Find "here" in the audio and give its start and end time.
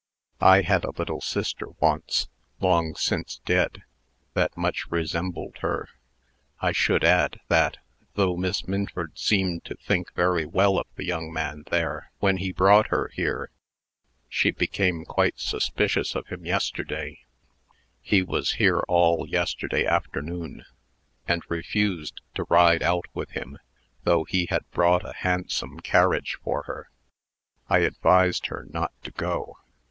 13.13-13.51, 18.53-18.79